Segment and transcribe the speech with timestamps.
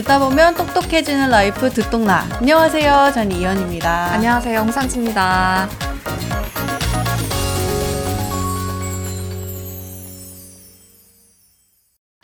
[0.00, 2.26] 듣다 보면 똑똑해지는 life 듣똑라.
[2.38, 3.10] 안녕하세요.
[3.12, 4.12] 저는 이현입니다.
[4.12, 4.60] 안녕하세요.
[4.60, 5.68] 홍상지입니다.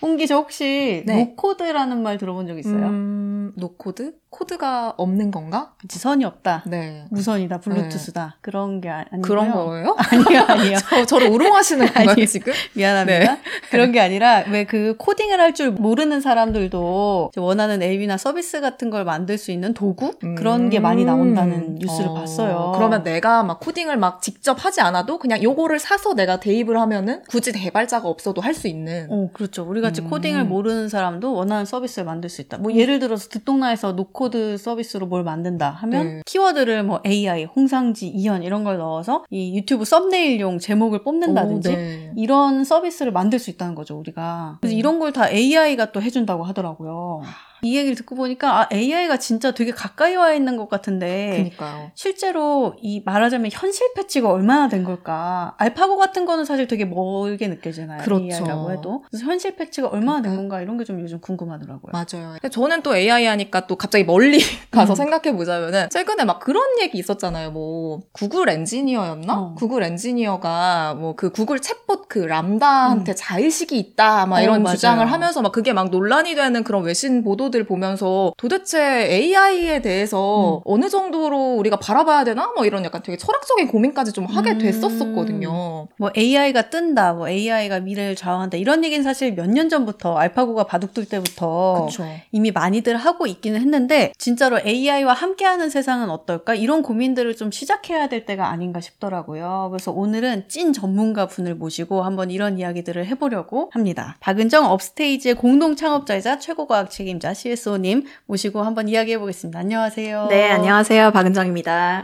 [0.01, 1.16] 홍기 저 혹시 네.
[1.17, 2.87] no code라는 말 들어본 적 있어요?
[2.87, 4.14] 음, no code?
[4.31, 5.73] 코드가 없는 건가?
[5.79, 6.65] 그치, 선이 없다.
[6.67, 7.07] 네.
[7.11, 8.27] 무선이다, 블루투스다.
[8.27, 8.33] 네.
[8.43, 9.23] 그런 게 아니고요.
[9.23, 9.97] 그런 거예요?
[10.12, 10.77] 아니요, 아니요.
[10.91, 12.53] 저, 저를 우롱하시는 건가요, 지금?
[12.75, 13.34] 미안합니다.
[13.34, 13.41] 네.
[13.70, 19.05] 그런 게 아니라 왜 그 코딩을 할 줄 모르는 사람들도 원하는 앱이나 서비스 같은 걸
[19.05, 20.11] 만들 수 있는 도구?
[20.25, 20.34] 음.
[20.34, 22.15] 그런 게 많이 나온다는 뉴스를 어.
[22.15, 22.73] 봤어요.
[22.75, 27.53] 그러면 내가 막 코딩을 막 직접 하지 않아도 그냥 요거를 사서 내가 대입을 하면은 굳이
[27.53, 29.06] 개발자가 없어도 할 수 있는.
[29.11, 29.65] 어, 그렇죠.
[29.69, 30.09] 우리 같이 음.
[30.11, 32.56] 코딩을 모르는 사람도 원하는 서비스를 만들 수 있다.
[32.56, 36.23] 뭐 예를 들어서 듣똑라에서 no code 키워드 서비스로 뭘 만든다 하면 네.
[36.27, 42.12] 키워드를 뭐 AI, 홍상지, 이현 이런 걸 넣어서 이 유튜브 thumbnail용 제목을 뽑는다든지 오, 네.
[42.17, 44.59] 이런 서비스를 만들 수 있다는 거죠, 우리가.
[44.61, 44.78] 그래서 음.
[44.78, 47.23] 이런 걸 다 AI가 또 해준다고 하더라고요.
[47.62, 51.91] 이 얘기를 듣고 보니까 아, AI가 진짜 되게 가까이 와 있는 것 같은데 그러니까요.
[51.95, 55.55] 실제로 이 말하자면 현실 패치가 얼마나 된 걸까?
[55.59, 58.03] 알파고 같은 거는 사실 되게 멀게 느껴지나요?
[58.03, 58.25] 그렇죠.
[58.25, 61.91] AI라고 해도 그래서 현실 패치가 얼마나 된 건가 이런 게 좀 요즘 궁금하더라고요.
[61.93, 62.37] 맞아요.
[62.49, 64.39] 저는 또 AI 하니까 또 갑자기 멀리
[64.71, 64.95] 가서 음.
[64.95, 67.51] 생각해 보자면은 최근에 막 그런 얘기 있었잖아요.
[67.51, 69.34] 뭐 구글 엔지니어였나?
[69.37, 69.55] 어.
[69.57, 73.15] 구글 엔지니어가 뭐 그 구글 챗봇 그 람다한테 음.
[73.17, 77.45] 자의식이 있다 막 이런 어, 주장을 하면서 막 그게 막 논란이 되는 그런 외신 보도
[77.50, 78.78] 들들 보면서 도대체
[79.11, 80.61] AI에 대해서 음.
[80.64, 82.53] 어느 정도로 우리가 바라봐야 되나?
[82.55, 84.58] 뭐 이런 약간 되게 철학적인 고민까지 좀 하게 음.
[84.58, 85.88] 됐었었거든요.
[85.98, 90.92] 뭐 AI가 뜬다, 뭐 AI가 미래를 좌우한다 이런 얘기는 사실 몇 년 전부터 알파고가 바둑
[90.92, 92.05] 둘 때부터 그쵸.
[92.33, 96.55] 이미 많이들 하고 있기는 했는데 진짜로 AI와 함께하는 세상은 어떨까?
[96.55, 99.69] 이런 고민들을 좀 시작해야 될 때가 아닌가 싶더라고요.
[99.70, 104.16] 그래서 오늘은 찐 전문가 분을 모시고 한번 이런 이야기들을 해보려고 합니다.
[104.20, 109.60] 박은정 업스테이지의 공동 창업자이자 최고 과학 책임자 CSO님 모시고 한번 이야기해 보겠습니다.
[109.60, 110.26] 안녕하세요.
[110.28, 111.12] 네, 안녕하세요.
[111.12, 112.02] 박은정입니다.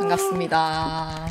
[0.00, 1.26] 반갑습니다.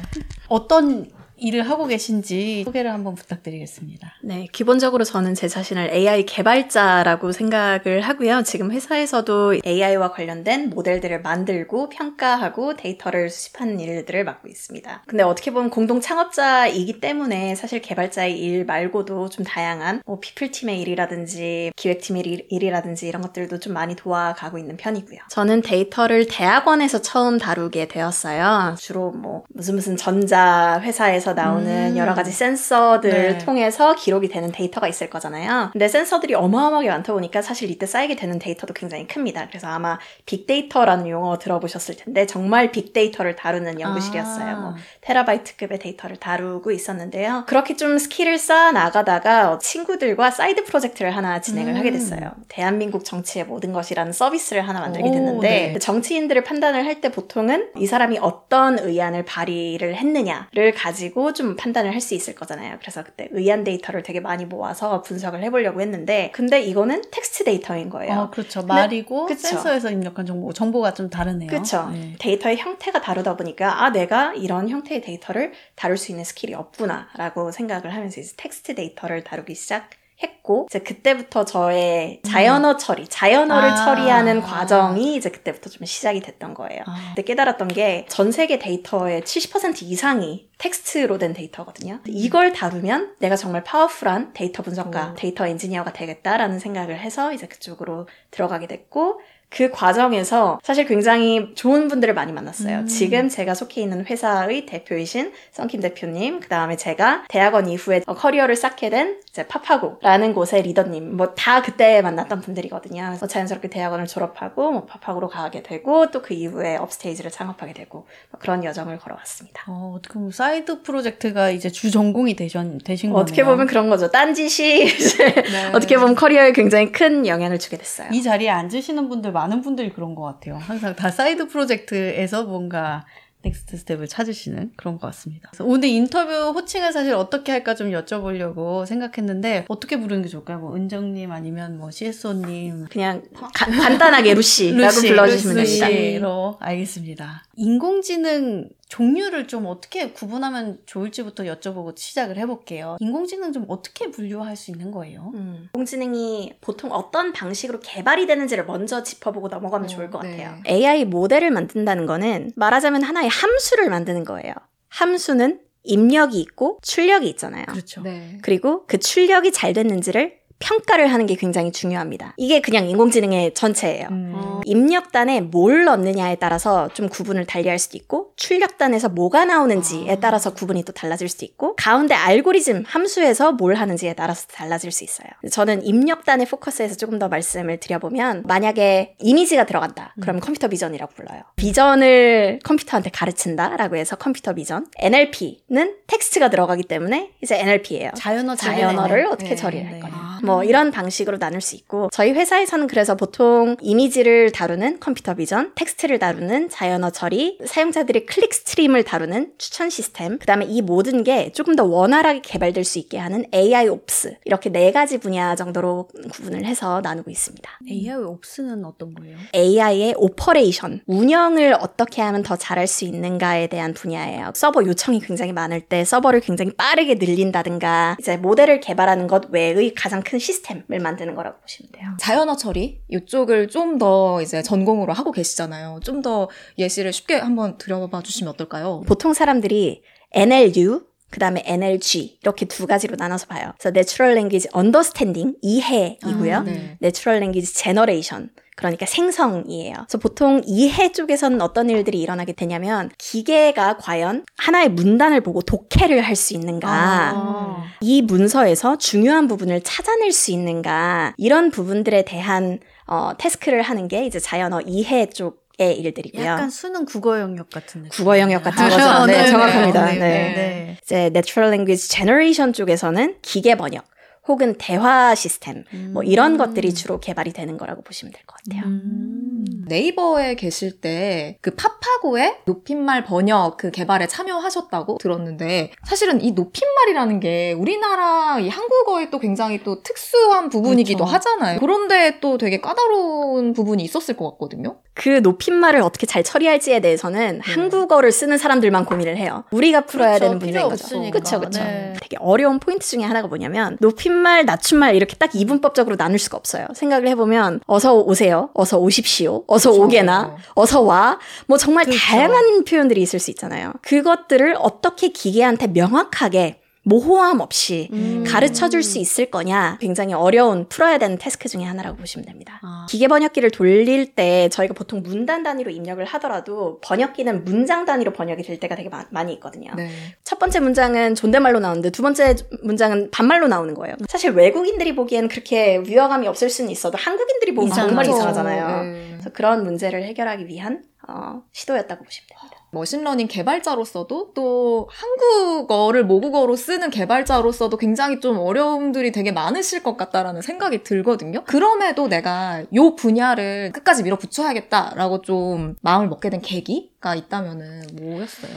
[0.47, 4.13] 어떤 일을 하고 계신지 소개를 한번 부탁드리겠습니다.
[4.23, 8.43] 네, 기본적으로 저는 제 자신을 AI 개발자라고 생각을 하고요.
[8.43, 15.03] 지금 회사에서도 AI와 관련된 모델들을 만들고 평가하고 데이터를 수집하는 일들을 맡고 있습니다.
[15.07, 21.71] 근데 어떻게 보면 공동 창업자이기 때문에 사실 개발자의 일 말고도 좀 다양한 뭐 People팀의 일이라든지
[21.75, 25.17] 기획팀의 일이라든지 이런 것들도 좀 많이 도와가고 있는 편이고요.
[25.29, 28.75] 저는 데이터를 대학원에서 처음 다루게 되었어요.
[28.77, 31.97] 주로 뭐 무슨 무슨 전자 회사에서 에서 나오는 음.
[31.97, 33.37] 여러 가지 센서들을 네.
[33.37, 35.69] 통해서 기록이 되는 데이터가 있을 거잖아요.
[35.71, 39.47] 근데 센서들이 어마어마하게 많다 보니까 사실 이때 쌓이게 되는 데이터도 굉장히 큽니다.
[39.47, 44.55] 그래서 아마 빅데이터라는 용어 들어보셨을 텐데 정말 빅데이터를 다루는 연구실이었어요.
[44.55, 44.59] 아.
[44.59, 47.43] 뭐 테라바이트급의 데이터를 다루고 있었는데요.
[47.47, 51.77] 그렇게 좀 스킬을 쌓아 나가다가 친구들과 side project를 하나 진행을 음.
[51.77, 52.31] 하게 됐어요.
[52.47, 55.79] 대한민국 정치의 모든 것이라는 서비스를 하나 만들게 됐는데 오, 네.
[55.79, 61.93] 정치인들을 판단을 할 때 보통은 이 사람이 어떤 의안을 발의를 했느냐를 가지고 가지고 좀 판단을
[61.93, 62.77] 할 수 있을 거잖아요.
[62.79, 68.13] 그래서 그때 의안 데이터를 되게 많이 모아서 분석을 해보려고 했는데 근데 이거는 텍스트 데이터인 거예요.
[68.13, 68.63] 어, 그렇죠.
[68.63, 69.39] 말이고 그쵸.
[69.39, 71.47] 센서에서 입력한 정보, 정보가 좀 다르네요.
[71.47, 71.89] 그렇죠.
[71.91, 72.15] 네.
[72.19, 77.93] 데이터의 형태가 다르다 보니까 아 내가 이런 형태의 데이터를 다룰 수 있는 스킬이 없구나라고 생각을
[77.93, 79.91] 하면서 이제 텍스트 데이터를 다루기 시작.
[80.23, 86.53] 했고 이제 그때부터 저의 자연어 처리, 자연어를 아~ 처리하는 과정이 이제 그때부터 좀 시작이 됐던
[86.53, 86.81] 거예요.
[86.85, 91.99] 아~ 그때 깨달았던 게 전 세계 데이터의 70% 이상이 텍스트로 된 데이터거든요.
[92.05, 95.15] 이걸 다루면 내가 정말 powerful한 데이터 분석가, 오.
[95.15, 102.13] 데이터 엔지니어가 되겠다라는 생각을 해서 이제 그쪽으로 들어가게 됐고 그 과정에서 사실 굉장히 좋은 분들을
[102.13, 102.79] 많이 만났어요.
[102.79, 102.87] 음.
[102.87, 108.89] 지금 제가 속해 있는 회사의 대표이신 성킴 대표님, 그 다음에 제가 대학원 이후에 커리어를 쌓게
[108.89, 113.03] 된 이제 파파고라는 곳의 리더님, 뭐 다 그때 만났던 분들이거든요.
[113.07, 118.39] 그래서 자연스럽게 대학원을 졸업하고 뭐 파파고로 가게 되고 또 그 이후에 업스테이지를 창업하게 되고 뭐
[118.39, 119.63] 그런 여정을 걸어왔습니다.
[119.67, 123.21] 어, 어떻게 보면 side project가 이제 주 전공이 되신, 되신 거네요.
[123.23, 124.09] 어떻게 보면 그런 거죠.
[124.11, 124.85] 딴짓이
[125.51, 125.71] 네.
[125.73, 128.09] 어떻게 보면 커리어에 굉장히 큰 영향을 주게 됐어요.
[128.11, 130.57] 이 자리에 앉으시는 분들 많은 분들이 그런 것 같아요.
[130.57, 133.05] 항상 다 side project에서 뭔가
[133.43, 135.51] next step을 찾으시는 그런 것 같습니다.
[135.61, 140.59] 오늘 인터뷰 호칭을 사실 어떻게 할까 좀 여쭤보려고 생각했는데 어떻게 부르는 게 좋을까요?
[140.59, 145.87] 뭐 은정님 아니면 뭐 CSO님 그냥 가, 간단하게 루시라고 루시, 불러주시면 됩니다.
[145.87, 147.43] 루시로 알겠습니다.
[147.55, 152.97] 인공지능 종류를 좀 어떻게 구분하면 좋을지부터 여쭤보고 시작을 해볼게요.
[152.99, 155.31] 인공지능 좀 어떻게 분류할 수 있는 거예요?
[155.33, 155.69] 음.
[155.73, 160.31] 인공지능이 보통 어떤 방식으로 개발이 되는지를 먼저 짚어보고 넘어가면 어, 좋을 것 네.
[160.35, 160.61] 같아요.
[160.67, 164.53] AI 모델을 만든다는 거는 말하자면 하나의 함수를 만드는 거예요.
[164.89, 167.63] 함수는 입력이 있고 출력이 있잖아요.
[167.69, 168.01] 그렇죠.
[168.01, 168.39] 네.
[168.41, 172.33] 그리고 그 출력이 잘 됐는지를 평가를 하는 게 굉장히 중요합니다.
[172.37, 174.07] 이게 그냥 인공지능의 전체예요.
[174.11, 174.31] 음.
[174.35, 174.61] 어.
[174.65, 180.15] 입력단에 뭘 넣느냐에 따라서 좀 구분을 달리할 수도 있고 출력단에서 뭐가 나오는지에 아.
[180.19, 185.27] 따라서 구분이 또 달라질 수도 있고 가운데 알고리즘 함수에서 뭘 하는지에 따라서 달라질 수 있어요.
[185.51, 190.13] 저는 입력단에 포커스해서 조금 더 말씀을 드려보면 만약에 이미지가 들어간다.
[190.21, 190.39] 그럼 음.
[190.39, 191.41] computer vision이라고 불러요.
[191.55, 194.85] vision을 컴퓨터한테 가르친다라고 해서 computer vision.
[194.97, 198.11] NLP는 텍스트가 들어가기 때문에 이제 NLP예요.
[198.15, 199.55] 자연어 자연어를 어떻게 네.
[199.55, 199.99] 처리할 네.
[199.99, 200.30] 거냐.
[200.43, 200.45] 아.
[200.45, 206.19] 뭐 이런 방식으로 나눌 수 있고 저희 회사에서는 그래서 보통 이미지를 다루는 computer vision, 텍스트를
[206.19, 211.83] 다루는 자연어 처리, 사용자들의 click stream을 다루는 추천 시스템, 그다음에 이 모든 게 조금 더
[211.85, 217.29] 원활하게 개발될 수 있게 하는 AI Ops 이렇게 네 가지 분야 정도로 구분을 해서 나누고
[217.29, 217.69] 있습니다.
[217.89, 219.37] AI Ops는 어떤 거예요?
[219.53, 224.51] AI의 operation, 운영을 어떻게 하면 더 잘할 수 있는가에 대한 분야예요.
[224.55, 230.21] 서버 요청이 굉장히 많을 때 서버를 굉장히 빠르게 늘린다든가 이제 모델을 개발하는 것 외의 가장
[230.31, 232.09] 큰 시스템을 만드는 거라고 보시면 돼요.
[232.17, 235.99] 자연어 처리 이쪽을 좀 더 이제 전공으로 하고 계시잖아요.
[236.03, 239.01] 좀 더 예시를 쉽게 한번 들어봐 주시면 어떨까요?
[239.07, 243.73] 보통 사람들이 NLU 그 다음에 NLG 이렇게 두 가지로 나눠서 봐요.
[243.79, 246.55] 그래서 Natural Language Understanding 이해이고요.
[246.55, 246.97] 아, 네.
[247.01, 249.93] Natural Language Generation 그러니까 생성이에요.
[249.93, 256.35] 그래서 보통 이해 쪽에서는 어떤 일들이 일어나게 되냐면 기계가 과연 하나의 문단을 보고 독해를 할
[256.35, 257.83] 수 있는가, 아.
[257.99, 264.39] 이 문서에서 중요한 부분을 찾아낼 수 있는가 이런 부분들에 대한 어, 태스크를 하는 게 이제
[264.39, 266.45] 자연어 이해 쪽 의 일들이고요.
[266.45, 268.09] 약간 수능 국어 영역 같은 느낌.
[268.11, 268.97] 국어 영역 같은 거죠.
[269.25, 270.05] 네, 네, 정확합니다.
[270.05, 270.19] 네, 네.
[270.19, 270.97] 네.
[271.01, 274.05] 이제 Natural Language Generation 쪽에서는 기계 번역.
[274.47, 275.83] 혹은 대화 시스템
[276.13, 276.57] 뭐 이런 음.
[276.57, 278.83] 것들이 주로 개발이 되는 거라고 보시면 될 것 같아요.
[278.89, 279.65] 음.
[279.87, 287.73] 네이버에 계실 때 그 파파고의 높임말 번역 그 개발에 참여하셨다고 들었는데 사실은 이 높임말이라는 게
[287.73, 291.33] 우리나라 이 한국어에 또 굉장히 또 특수한 부분이기도 그렇죠.
[291.35, 291.79] 하잖아요.
[291.79, 294.97] 그런데 또 되게 까다로운 부분이 있었을 것 같거든요.
[295.21, 297.73] 그 높임말을 어떻게 잘 처리할지에 대해서는 네.
[297.73, 299.63] 한국어를 쓰는 사람들만 고민을 해요.
[299.69, 300.45] 우리가 풀어야 그렇죠.
[300.45, 301.07] 되는 문제인 거죠.
[301.31, 301.79] 그렇죠, 그렇죠.
[301.79, 302.15] 네.
[302.19, 306.87] 되게 어려운 포인트 중에 하나가 뭐냐면 높임말, 낮춤말 이렇게 딱 이분법적으로 나눌 수가 없어요.
[306.95, 310.05] 생각을 해보면 어서 오세요, 어서 오십시오, 어서 그렇죠.
[310.05, 311.37] 오게나, 어서 와,
[311.67, 312.19] 뭐 정말 그렇죠.
[312.19, 313.93] 다양한 표현들이 있을 수 있잖아요.
[314.01, 318.43] 그것들을 어떻게 기계한테 명확하게 모호함 없이 음.
[318.47, 322.79] 가르쳐 줄 수 있을 거냐 굉장히 어려운 풀어야 되는 태스크 중에 하나라고 보시면 됩니다.
[322.83, 323.07] 아.
[323.09, 328.79] 기계 번역기를 돌릴 때 저희가 보통 문단 단위로 입력을 하더라도 번역기는 문장 단위로 번역이 될
[328.79, 329.91] 때가 되게 마, 많이 있거든요.
[329.95, 330.09] 네.
[330.43, 334.15] 첫 번째 문장은 존댓말로 나오는데 두 번째 문장은 반말로 나오는 거예요.
[334.29, 339.03] 사실 외국인들이 보기엔 그렇게 위화감이 없을 수는 있어도 한국인들이 보면 정말 이상하잖아요.
[339.03, 339.27] 네.
[339.31, 342.80] 그래서 그런 문제를 해결하기 위한 어, 시도였다고 보시면 됩니다.
[342.91, 350.61] machine learning 개발자로서도 또 한국어를 모국어로 쓰는 개발자로서도 굉장히 좀 어려움들이 되게 많으실 것 같다라는
[350.61, 351.63] 생각이 들거든요.
[351.63, 358.73] 그럼에도 내가 요 분야를 끝까지 밀어붙여야겠다라고 좀 마음을 먹게 된 계기가 있다면은 뭐였어요?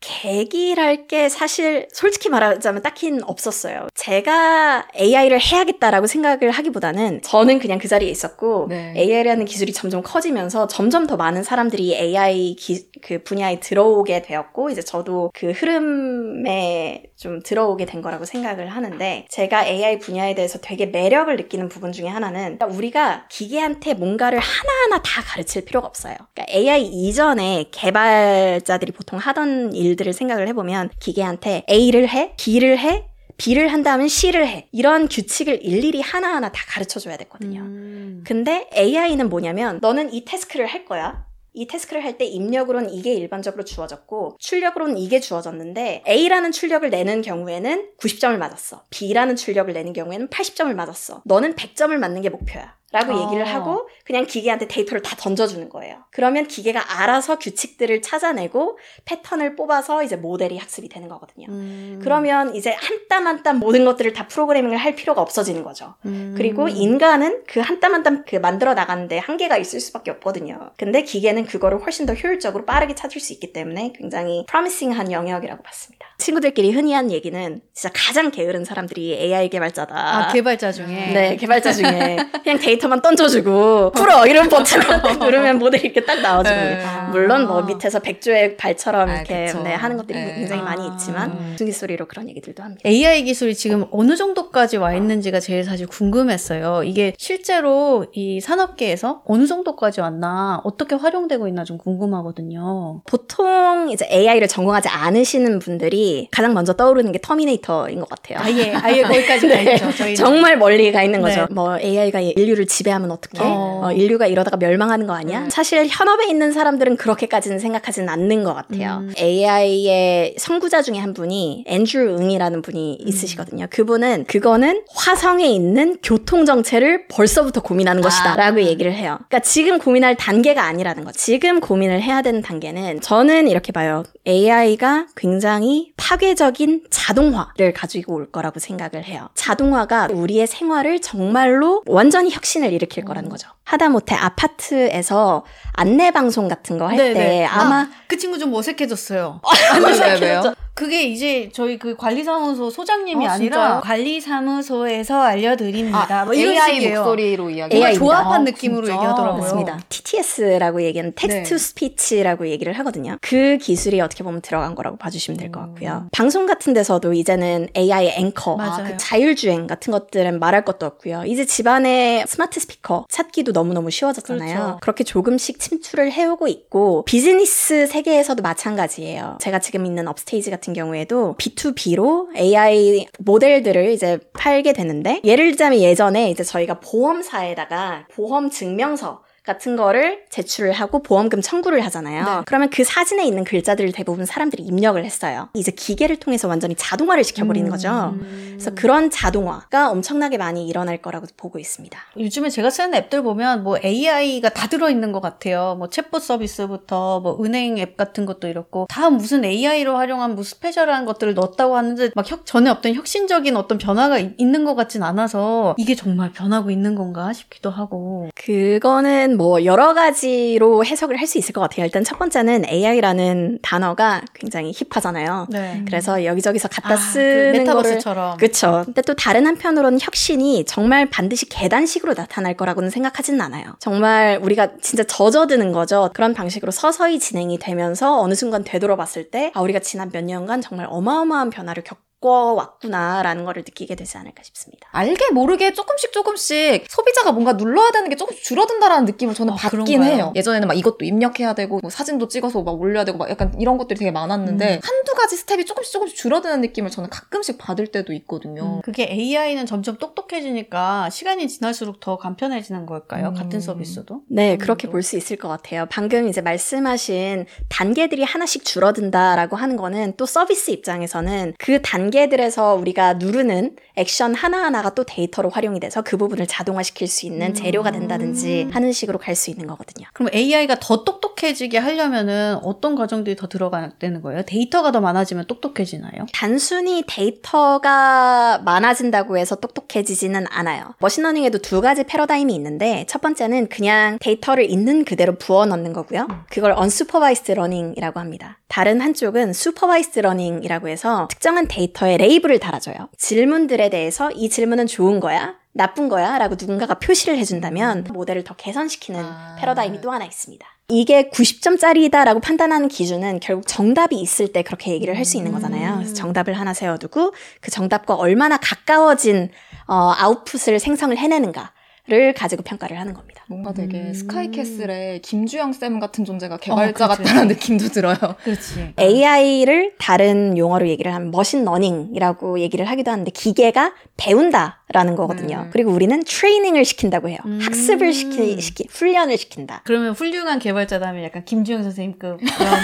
[0.00, 3.88] 계기랄 게 사실 솔직히 말하자면 딱히는 없었어요.
[3.94, 8.94] 제가 AI를 해야겠다라고 생각을 하기보다는 저는 그냥 그 자리에 있었고 네.
[8.96, 14.82] AI라는 기술이 점점 커지면서 점점 더 많은 사람들이 AI 기, 그 분야에 들어오게 되었고 이제
[14.82, 21.34] 저도 그 흐름에 좀 들어오게 된 거라고 생각을 하는데 제가 AI 분야에 대해서 되게 매력을
[21.34, 26.14] 느끼는 부분 중에 하나는 그러니까 우리가 기계한테 뭔가를 하나하나 다 가르칠 필요가 없어요.
[26.34, 33.06] 그러니까 AI 이전에 개발자들이 보통 하던 일 일들을 생각을 해보면 기계한테 A를 해, B를 해,
[33.36, 34.68] B를 한다면 C를 해.
[34.72, 37.60] 이런 규칙을 일일이 하나하나 다 가르쳐 줘야 되거든요.
[37.60, 38.24] 음.
[38.26, 41.26] 근데 AI는 뭐냐면 너는 이 태스크를 할 거야.
[41.54, 47.90] 이 태스크를 할 때 입력으로는 이게 일반적으로 주어졌고 출력으로는 이게 주어졌는데 A라는 출력을 내는 경우에는
[47.98, 48.84] 90점을 맞았어.
[48.90, 51.22] B라는 출력을 내는 경우에는 80점을 맞았어.
[51.24, 52.77] 너는 100점을 맞는 게 목표야.
[52.90, 53.26] 라고 어.
[53.26, 56.04] 얘기를 하고 그냥 기계한테 데이터를 다 던져주는 거예요.
[56.10, 61.46] 그러면 기계가 알아서 규칙들을 찾아내고 패턴을 뽑아서 이제 모델이 학습이 되는 거거든요.
[61.50, 62.00] 음.
[62.02, 65.94] 그러면 이제 한 땀 한 땀 모든 것들을 다 프로그래밍을 할 필요가 없어지는 거죠.
[66.06, 66.34] 음.
[66.36, 70.70] 그리고 인간은 그 한 땀 한 땀 그 만들어 나가는데 한계가 있을 수밖에 없거든요.
[70.76, 76.06] 근데 기계는 그거를 훨씬 더 효율적으로 빠르게 찾을 수 있기 때문에 굉장히 프로미싱한 영역이라고 봤습니다.
[76.18, 79.94] 친구들끼리 흔히 하는 얘기는 진짜 가장 게으른 사람들이 AI 개발자다.
[79.96, 80.86] 아, 개발자 중에?
[80.86, 82.16] 네, 개발자 중에.
[82.44, 84.26] 그냥 데이터 만 던져주고, 풀어!
[84.26, 84.84] 이런 버튼을
[85.18, 86.54] 누르면 모델이 이렇게 딱 나와주고.
[86.56, 86.84] 네.
[87.10, 90.34] 물론 뭐 밑에서 백조의 발처럼 아, 이렇게 아, 네, 하는 것들이 네.
[90.34, 91.74] 굉장히 많이 있지만, 둥이 아.
[91.74, 92.82] 소리로 그런 얘기들도 합니다.
[92.86, 96.82] AI 기술이 지금 어느 정도까지 와 있는지가 제일 사실 궁금했어요.
[96.84, 103.02] 이게 실제로 이 산업계에서 어느 정도까지 왔나, 어떻게 활용되고 있나 좀 궁금하거든요.
[103.06, 108.38] 보통 이제 AI를 전공하지 않으시는 분들이 가장 먼저 떠오르는 게 터미네이터인 것 같아요.
[108.40, 109.64] 아예 아예 거기까지 네.
[109.64, 109.92] 가 있죠.
[109.96, 111.40] 저희 정말 멀리 가 있는 거죠.
[111.40, 111.46] 네.
[111.50, 113.44] 뭐 AI가 인류를 지배하면 어떡해?
[113.44, 113.80] 어.
[113.84, 115.44] 어, 인류가 이러다가 멸망하는 거 아니야?
[115.44, 115.50] 음.
[115.50, 118.98] 사실 현업에 있는 사람들은 그렇게까지는 생각하지는 않는 것 같아요.
[119.02, 119.12] 음.
[119.18, 123.08] AI의 선구자 중에 한 분이 앤드류 응이라는 분이 음.
[123.08, 123.66] 있으시거든요.
[123.70, 128.62] 그분은 그거는 화성에 있는 교통 정체를 벌써부터 고민하는 것이다라고 아.
[128.62, 129.18] 얘기를 해요.
[129.28, 131.12] 그러니까 지금 고민할 단계가 아니라는 거.
[131.12, 134.02] 지금 고민을 해야 되는 단계는 저는 이렇게 봐요.
[134.26, 139.28] AI가 굉장히 파괴적인 자동화를 가지고 올 거라고 생각을 해요.
[139.34, 143.48] 자동화가 우리의 생활을 정말로 완전히 혁신 을 일으킬 거라는 거죠.
[143.64, 147.44] 하다못해 아파트에서 안내 방송 같은 거 할때 네, 네.
[147.44, 149.40] 아마 아, 그 친구 좀 어색해졌어요.
[149.44, 150.54] 아, 왜요?
[150.74, 156.20] 그게 이제 저희 그 관리사무소 소장님이 어, 아니라 관리사무소에서 알려드립니다.
[156.20, 157.00] 아, 뭐 AI 식이에요.
[157.00, 157.76] 목소리로 이야기.
[157.76, 158.96] AI 조합한 아, 느낌으로 진짜?
[158.96, 159.42] 얘기하더라고요.
[159.42, 159.80] 맞습니다.
[159.88, 163.16] TTS라고 얘기하는 text to speech라고 얘기를 하거든요.
[163.20, 166.02] 그 기술이 어떻게 보면 들어간 거라고 봐주시면 될 것 같고요.
[166.04, 166.08] 음.
[166.12, 171.24] 방송 같은 데서도 이제는 AI 앵커, 아, 그 자율주행 같은 것들은 말할 것도 없고요.
[171.26, 174.54] 이제 집안에 smart speaker 찾기도 너무너무 쉬워졌잖아요.
[174.54, 174.78] 그렇죠.
[174.80, 179.38] 그렇게 조금씩 침투를 해오고 있고 비즈니스 세계에서도 마찬가지예요.
[179.40, 186.30] 제가 지금 있는 업스테이지 같은 경우에도 B2B로 AI 모델들을 이제 팔게 되는데 예를 들자면 예전에
[186.30, 192.22] 이제 저희가 보험사에다가 보험 증명서 같은 거를 제출을 하고 보험금 청구를 하잖아요.
[192.22, 192.30] 네.
[192.44, 195.48] 그러면 그 사진에 있는 글자들을 대부분 사람들이 입력을 했어요.
[195.54, 197.70] 이제 기계를 통해서 완전히 자동화를 시켜버리는 음.
[197.70, 198.14] 거죠.
[198.50, 201.98] 그래서 그런 자동화가 엄청나게 많이 일어날 거라고 보고 있습니다.
[202.18, 205.76] 요즘에 제가 쓰는 앱들 보면 뭐 AI가 다 들어있는 것 같아요.
[205.78, 211.06] 뭐 챗봇 서비스부터 뭐 은행 앱 같은 것도 이렇고 다 무슨 AI로 활용한 뭐 스페셜한
[211.06, 215.94] 것들을 넣었다고 하는데 막 혁, 전에 없던 혁신적인 어떤 변화가 있는 것 같진 않아서 이게
[215.94, 218.28] 정말 변하고 있는 건가 싶기도 하고.
[218.34, 221.84] 그거는 뭐 여러 가지로 해석을 할 수 있을 것 같아요.
[221.84, 225.46] 일단 첫 번째는 AI라는 단어가 굉장히 힙하잖아요.
[225.50, 225.82] 네.
[225.86, 228.36] 그래서 여기저기서 갖다 아, 그 쓰는 그 메타버스처럼.
[228.38, 228.82] 그렇죠.
[228.86, 233.76] 근데 또 다른 한편으로는 혁신이 정말 반드시 계단식으로 나타날 거라고는 생각하지는 않아요.
[233.78, 236.08] 정말 우리가 진짜 젖어드는 거죠.
[236.14, 240.86] 그런 방식으로 서서히 진행이 되면서 어느 순간 되돌아봤을 때 아, 우리가 지난 몇 년간 정말
[240.88, 244.88] 어마어마한 변화를 겪고 바꿔왔구나라는 거를 느끼게 되지 않을까 싶습니다.
[244.92, 249.84] 알게 모르게 조금씩 조금씩 소비자가 뭔가 눌러야 되는 게 조금씩 줄어든다라는 느낌을 저는 어, 받긴
[250.00, 250.14] 그런가요?
[250.14, 250.32] 해요.
[250.36, 253.98] 예전에는 막 이것도 입력해야 되고 뭐 사진도 찍어서 막 올려야 되고 막 약간 이런 것들이
[253.98, 254.80] 되게 많았는데 음.
[254.82, 258.76] 한두 가지 스텝이 조금씩 조금씩 줄어드는 느낌을 저는 가끔씩 받을 때도 있거든요.
[258.78, 258.80] 음.
[258.82, 263.28] 그게 AI는 점점 똑똑해지니까 시간이 지날수록 더 간편해지는 걸까요?
[263.28, 263.34] 음.
[263.34, 264.22] 같은 서비스도?
[264.28, 265.86] 네, 그렇게 볼 수 있을 것 같아요.
[265.88, 273.14] 방금 이제 말씀하신 단계들이 하나씩 줄어든다라고 하는 거는 또 서비스 입장에서는 그 단계 단계들에서 우리가
[273.14, 278.92] 누르는 액션 하나하나가 또 데이터로 활용이 돼서 그 부분을 자동화시킬 수 있는 재료가 된다든지 하는
[278.92, 280.08] 식으로 갈 수 있는 거거든요.
[280.14, 284.42] 그럼 AI가 더 똑똑해지게 하려면은 어떤 과정들이 더 들어가야 되는 거예요?
[284.42, 286.26] 데이터가 더 많아지면 똑똑해지나요?
[286.32, 290.94] 단순히 데이터가 많아진다고 해서 똑똑해지지는 않아요.
[290.98, 296.26] machine learning에도 두 가지 패러다임이 있는데 첫 번째는 그냥 데이터를 있는 그대로 부어 넣는 거고요.
[296.50, 298.58] 그걸 unsupervised learning이라고 합니다.
[298.66, 303.08] 다른 한쪽은 supervised learning이라고 해서 특정한 데이터 에 레이블을 달아줘요.
[303.16, 305.56] 질문들에 대해서 이 질문은 좋은 거야?
[305.72, 306.38] 나쁜 거야?
[306.38, 309.56] 라고 누군가가 표시를 해준다면 모델을 더 개선시키는 아.
[309.58, 310.66] 패러다임이 또 하나 있습니다.
[310.90, 315.96] 이게 90점짜리다라고 판단하는 기준은 결국 정답이 있을 때 그렇게 얘기를 할 수 있는 거잖아요.
[315.96, 316.14] 그래서 음.
[316.14, 319.50] 정답을 하나 세워두고 그 정답과 얼마나 가까워진
[319.86, 321.72] 어, 아웃풋을 생성을 해내는가.
[322.08, 323.44] 를 가지고 평가를 하는 겁니다.
[323.48, 324.14] 뭔가 되게 음.
[324.14, 328.16] 스카이캐슬의 김주영 쌤 같은 존재가 어, 개발자 어, 같다는 느낌도 들어요.
[328.44, 328.94] 그렇지.
[328.98, 335.64] AI를 다른 용어로 얘기를 하면 machine learning이라고 얘기를 하기도 하는데 기계가 배운다라는 거거든요.
[335.66, 335.70] 음.
[335.70, 337.36] 그리고 우리는 트레이닝을 시킨다고 해요.
[337.44, 337.58] 음.
[337.60, 339.82] 학습을 시키, 시키, 훈련을 시킨다.
[339.84, 342.80] 그러면 훌륭한 개발자다면 약간 김주영 선생님급 그런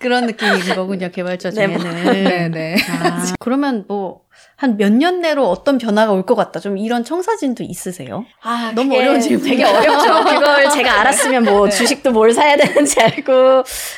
[0.00, 1.10] 그런 느낌인 거군요.
[1.10, 1.78] 개발자 네, 뭐.
[1.78, 2.24] 중에는.
[2.24, 2.76] 네, 네.
[3.00, 4.22] 아, 그러면 뭐
[4.60, 6.60] 한 몇 년 내로 어떤 변화가 올 것 같다.
[6.60, 8.24] 좀 이런 청사진도 있으세요?
[8.42, 9.48] 아, 너무 어려운 질문.
[9.48, 10.24] 되게 어렵죠.
[10.24, 11.70] 그걸 제가 알았으면 뭐 네.
[11.74, 13.32] 주식도 뭘 사야 되는지 알고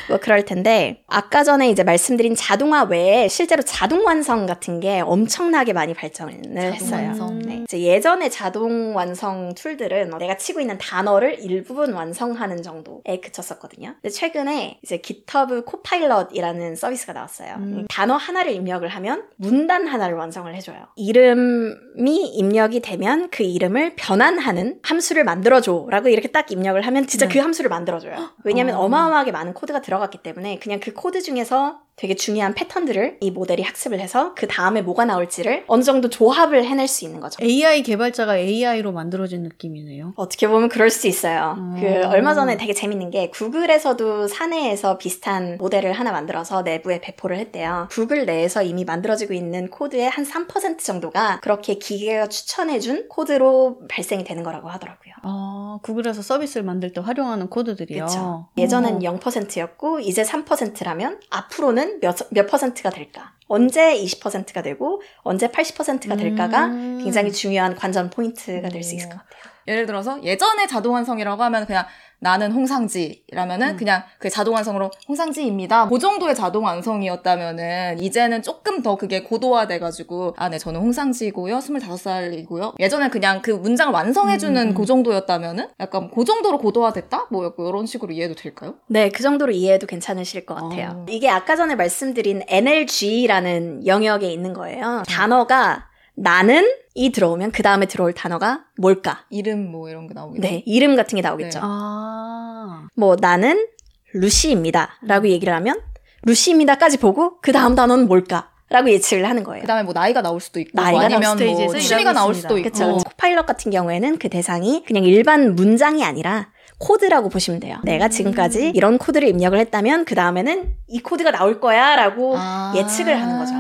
[0.09, 5.73] 뭐 그럴 텐데 아까 전에 이제 말씀드린 자동화 외에 실제로 자동 완성 같은 게 엄청나게
[5.73, 7.07] 많이 발전을 했어요.
[7.09, 7.39] 완성.
[7.41, 7.63] 네.
[7.65, 13.95] 이제 예전에 자동 완성 툴들은 내가 치고 있는 단어를 일부분 완성하는 정도에 그쳤었거든요.
[14.01, 17.55] 근데 최근에 이제 GitHub Copilot이라는 서비스가 나왔어요.
[17.59, 17.87] 음.
[17.89, 20.87] 단어 하나를 입력을 하면 문단 하나를 완성을 설명을 해줘요.
[20.97, 25.87] 이름이 입력이 되면 그 이름을 변환하는 함수를 만들어줘.
[25.91, 27.33] 라고 이렇게 딱 입력을 하면 진짜 네.
[27.33, 28.31] 그 함수를 만들어줘요.
[28.45, 28.89] 왜냐면 어.
[28.89, 34.01] 어마어마하게 많은 코드가 들어갔기 때문에 그냥 그 코드 중에서 되게 중요한 패턴들을 이 모델이 학습을
[34.01, 37.43] 해서 그 다음에 뭐가 나올지를 어느 정도 조합을 해낼 수 있는 거죠.
[37.45, 40.15] AI 개발자가 AI로 만들어진 느낌이네요.
[40.17, 41.55] 어떻게 보면 그럴 수 있어요.
[41.59, 41.77] 음.
[41.79, 47.89] 그 얼마 전에 되게 재밌는 게 구글에서도 사내에서 비슷한 모델을 하나 만들어서 내부에 배포를 했대요.
[47.91, 54.43] 구글 내에서 이미 만들어지고 있는 코드의 한 3% 정도가 그렇게 기계가 추천해준 코드로 발생이 되는
[54.43, 55.13] 거라고 하더라고요.
[55.23, 58.07] 아, 구글에서 서비스를 만들 때 활용하는 코드들이요.
[58.07, 58.49] 그렇죠.
[58.57, 58.99] 예전엔 어.
[58.99, 63.33] 0%였고 이제 3%라면 앞으로는 몇, 몇 퍼센트가 될까?
[63.47, 67.01] 언제 20%가 되고 언제 80%가 될까가 음.
[67.03, 69.52] 굉장히 중요한 관전 포인트가 될 수 있을 것 같아요.
[69.67, 71.85] 예를 들어서 예전에 자동완성이라고 하면 그냥
[72.23, 73.77] 나는 홍상지라면은 음.
[73.77, 75.89] 그냥 그 자동완성으로 홍상지입니다.
[75.89, 81.59] 그 정도의 자동완성이었다면은 이제는 조금 더 그게 고도화돼가지고 아, 네, 저는 홍상지고요.
[81.59, 82.75] 25살이고요.
[82.79, 84.75] 예전에 그냥 그 문장을 완성해주는 음.
[84.75, 87.27] 그 정도였다면은 약간 그 정도로 고도화됐다?
[87.31, 88.75] 뭐 이런 식으로 이해도 될까요?
[88.87, 90.91] 네, 그 정도로 이해해도 괜찮으실 것 같아요.
[90.95, 91.07] 어.
[91.09, 95.03] 이게 아까 전에 말씀드린 NLG라는 영역에 있는 거예요.
[95.09, 99.25] 단어가 나는 이 들어오면 그 다음에 들어올 단어가 뭘까?
[99.31, 100.47] 이름 뭐 이런 거 나오겠죠.
[100.47, 101.59] 네, 이름 같은 게 나오겠죠.
[101.59, 101.65] 네.
[101.65, 102.89] 아.
[102.97, 103.67] 뭐 나는
[104.13, 104.91] 루시입니다.
[105.03, 105.81] 라고 얘기를 하면
[106.23, 108.51] 루시입니다까지 보고 그 다음 단어는 뭘까?
[108.69, 109.61] 라고 예측을 하는 거예요.
[109.63, 112.97] 그다음에 뭐 나이가 나올 수도 있고 나이가 뭐 아니면 뭐 취미가 나올 수도 있고 그렇죠.
[112.97, 117.79] Copilot 같은 경우에는 그 대상이 그냥 일반 문장이 아니라 코드라고 보시면 돼요.
[117.85, 118.73] 내가 지금까지 음.
[118.75, 123.53] 이런 코드를 입력을 했다면 그 다음에는 이 코드가 나올 거야라고 아~ 예측을 하는 거죠.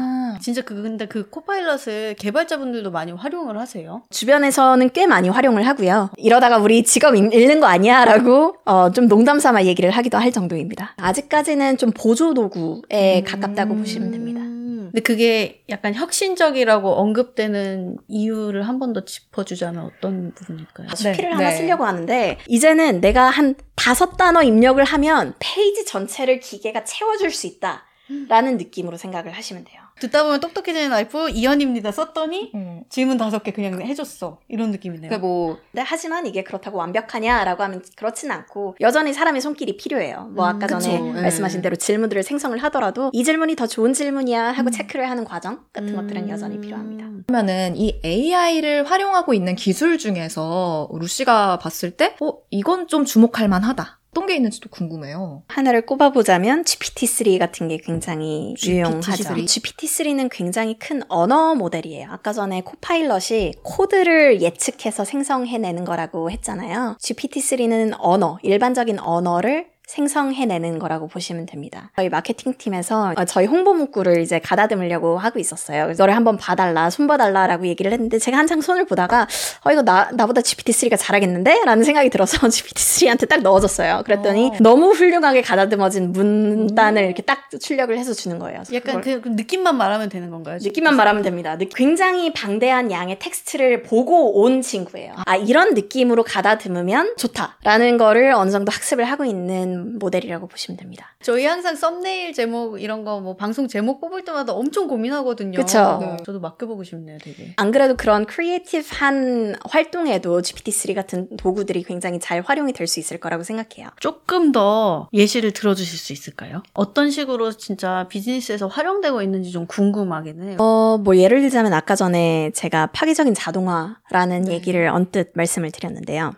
[0.42, 4.02] 진짜 그 근데 그 코파일럿을 개발자분들도 많이 활용을 하세요?
[4.10, 6.10] 주변에서는 꽤 많이 활용을 하고요.
[6.16, 10.94] 이러다가 우리 직업 잃는 거 아니야라고 어, 좀 농담삼아 얘기를 하기도 할 정도입니다.
[10.98, 13.24] 아직까지는 좀 보조 도구에 음...
[13.24, 14.40] 가깝다고 보시면 됩니다.
[14.40, 20.88] 근데 그게 약간 혁신적이라고 언급되는 이유를 한 번 더 짚어주자면 어떤 부분일까요?
[20.94, 21.34] 수필을 네.
[21.34, 21.56] 하나 네.
[21.56, 27.84] 쓰려고 하는데 이제는 내가 한 다섯 단어 입력을 하면 페이지 전체를 기계가 채워줄 수 있다.
[28.28, 29.80] 라는 느낌으로 생각을 하시면 돼요.
[30.00, 32.82] 듣다 보면 똑똑해지는 와이프 이연입니다 썼더니 음.
[32.88, 35.08] 질문 다섯 개 그냥 해줬어 이런 느낌이네요.
[35.08, 40.30] 그러니까 뭐 네, 하지만 이게 그렇다고 완벽하냐라고 하면 그렇진 않고 여전히 사람의 손길이 필요해요.
[40.32, 41.22] 뭐 아까 음, 전에 네.
[41.22, 44.72] 말씀하신 대로 질문들을 생성을 하더라도 이 질문이 더 좋은 질문이야 하고 음.
[44.72, 45.96] 체크를 하는 과정 같은 음.
[45.96, 47.12] 것들은 여전히 필요합니다.
[47.26, 54.00] 그러면은 이 AI를 활용하고 있는 기술 중에서 루시가 봤을 때, 어 이건 좀 주목할 만하다.
[54.14, 55.42] 어떤 게 있는지도 궁금해요.
[55.48, 59.24] 하나를 꼽아보자면 GPT-3 같은 게 굉장히 유용하죠.
[59.34, 62.08] GPT-3 는 굉장히 큰 언어 모델이에요.
[62.10, 66.98] 아까 전에 Copilot이 코드를 예측해서 생성해내는 거라고 했잖아요.
[67.00, 71.90] GPT-3는 언어, 일반적인 언어를 생성해내는 거라고 보시면 됩니다.
[71.96, 75.92] 저희 마케팅팀에서 어, 저희 홍보 문구를 이제 가다듬으려고 하고 있었어요.
[75.98, 79.26] 너를 한번 봐달라, 손 봐달라라고 얘기를 했는데 제가 한창 손을 보다가
[79.64, 81.64] 어 이거 나 나보다 GPT-3가 잘하겠는데?
[81.64, 84.02] 라는 생각이 들어서 GPT-3한테 딱 넣어줬어요.
[84.04, 84.56] 그랬더니 어.
[84.60, 88.62] 너무 훌륭하게 가다듬어진 문단을 이렇게 딱 출력을 해서 주는 거예요.
[88.72, 90.58] 약간 그, 그 느낌만 말하면 되는 건가요?
[90.62, 91.56] 느낌만 말하면 됩니다.
[91.74, 95.14] 굉장히 방대한 양의 텍스트를 보고 온 친구예요.
[95.26, 101.14] 아 이런 느낌으로 가다듬으면 좋다라는 거를 어느 정도 학습을 하고 있는 모델이라고 보시면 됩니다.
[101.22, 105.56] 저희 항상 썸네일 제목 이런 거 뭐 방송 제목 뽑을 때마다 엄청 고민하거든요.
[105.58, 105.98] 그쵸.
[106.00, 106.16] 네.
[106.24, 107.52] 저도 맡겨보고 싶네요, 되게.
[107.56, 113.42] 안 그래도 그런 creative한 활동에도 GPT-3 같은 도구들이 굉장히 잘 활용이 될 수 있을 거라고
[113.44, 113.88] 생각해요.
[114.00, 116.62] 조금 더 예시를 들어주실 수 있을까요?
[116.74, 120.56] 어떤 식으로 진짜 비즈니스에서 활용되고 있는지 좀 궁금하긴 해요.
[120.58, 124.52] 어, 뭐 예를 들자면 아까 전에 제가 파괴적인 자동화라는 네.
[124.54, 126.32] 얘기를 언뜻 말씀을 드렸는데요.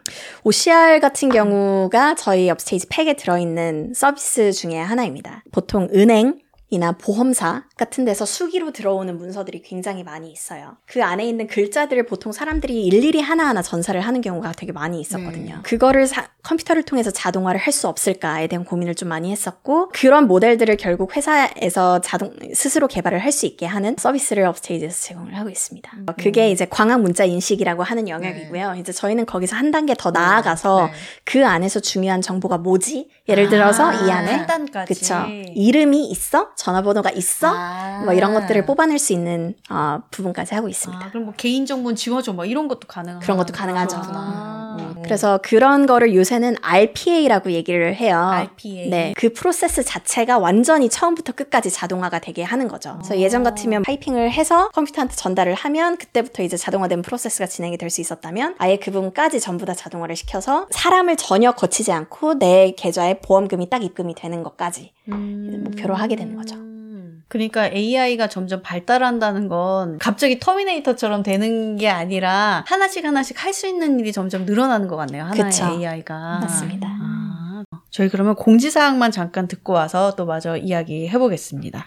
[0.44, 5.42] OCR 같은 경우가 저희 업스테이지 팩에 들어있는 서비스 중에 하나입니다.
[5.50, 10.76] 보통 은행, 이나 보험사 같은 데서 수기로 들어오는 문서들이 굉장히 많이 있어요.
[10.87, 15.56] 그 안에 있는 글자들을 보통 사람들이 일일이 하나하나 전사를 하는 경우가 되게 많이 있었거든요.
[15.56, 15.62] 네.
[15.64, 20.76] 그거를 사, 컴퓨터를 통해서 자동화를 할 수 없을까에 대한 고민을 좀 많이 했었고 그런 모델들을
[20.76, 25.90] 결국 회사에서 자동 스스로 개발을 할 수 있게 하는 서비스를 업스테이지에서 제공을 하고 있습니다.
[25.96, 26.06] 음.
[26.16, 28.72] 그게 이제 광학 문자 인식이라고 하는 영역이고요.
[28.74, 28.78] 네.
[28.80, 30.92] 이제 저희는 거기서 한 단계 더 나아가서 네.
[31.24, 33.08] 그 안에서 중요한 정보가 뭐지?
[33.28, 34.46] 예를 들어서 아, 이 안에
[34.87, 35.14] 그쵸
[35.56, 36.54] 이름이 있어?
[36.54, 37.48] 전화번호가 있어?
[37.48, 37.63] 아.
[38.05, 41.05] 뭐 이런 것들을 뽑아낼 수 있는 어, 부분까지 하고 있습니다.
[41.05, 43.96] 아, 그럼 뭐 개인 정보 지워줘 뭐 이런 것도 가능한 그런 것도 가능하죠.
[43.96, 44.94] 음.
[45.03, 48.18] 그래서 그런 거를 요새는 RPA라고 얘기를 해요.
[48.18, 48.88] RPA.
[48.90, 49.14] 네.
[49.16, 52.94] 그 프로세스 자체가 완전히 처음부터 끝까지 자동화가 되게 하는 거죠.
[52.98, 58.00] 그래서 예전 같으면 파이핑을 해서 컴퓨터한테 전달을 하면 그때부터 이제 자동화된 프로세스가 진행이 될 수
[58.00, 63.70] 있었다면 아예 그 부분까지 전부 다 자동화를 시켜서 사람을 전혀 거치지 않고 내 계좌에 보험금이
[63.70, 65.62] 딱 입금이 되는 것까지 음...
[65.64, 66.57] 목표로 하게 되는 거죠.
[67.35, 73.99] 그러니까 AI가 점점 발달한다는 건 갑자기 터미네이터처럼 되는 게 아니라 하나씩 하나씩 할 수 있는
[73.99, 75.25] 일이 점점 늘어나는 것 같네요.
[75.25, 75.64] 하나의 그쵸.
[75.64, 76.38] AI가.
[76.42, 76.88] 맞습니다.
[76.88, 77.64] 아.
[77.90, 81.87] 저희 그러면 공지사항만 잠깐 듣고 와서 또 마저 이야기 해보겠습니다.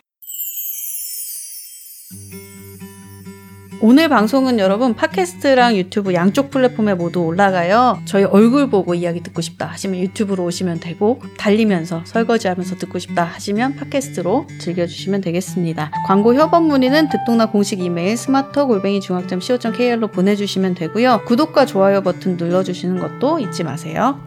[3.80, 8.00] 오늘 방송은 여러분 팟캐스트랑 유튜브 양쪽 플랫폼에 모두 올라가요.
[8.06, 13.76] 저희 얼굴 보고 이야기 듣고 싶다 하시면 유튜브로 오시면 되고 달리면서 설거지하면서 듣고 싶다 하시면
[13.76, 15.92] 팟캐스트로 즐겨주시면 되겠습니다.
[16.08, 21.22] 광고 협업 문의는 듣똑라 공식 이메일 smarter 골뱅이 중앙점 co.kr로 보내주시면 되고요.
[21.26, 24.20] 구독과 좋아요 버튼 눌러주시는 것도 잊지 마세요.